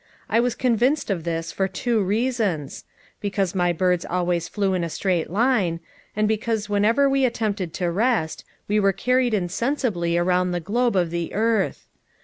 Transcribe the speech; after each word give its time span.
_I_ 0.35 0.43
_was 0.43 0.57
convinced 0.57 1.11
of 1.11 1.25
this 1.25 1.51
for 1.51 1.67
two 1.67 2.01
reasons 2.01 2.85
because 3.19 3.53
my 3.53 3.71
birds 3.71 4.03
always 4.03 4.47
flew 4.47 4.73
in 4.73 4.83
a 4.83 4.89
straight 4.89 5.29
line; 5.29 5.79
and 6.15 6.27
because 6.27 6.67
whenever 6.67 7.07
we 7.07 7.23
attempted 7.23 7.71
to 7.75 7.91
rest, 7.91 8.43
_we 8.67 8.79
were 8.81 8.93
carried 8.93 9.35
insensibly 9.35 10.17
around 10.17 10.53
the 10.53 10.59
globe 10.59 10.95
of 10.95 11.11
the 11.11 11.31
earth. 11.35 11.85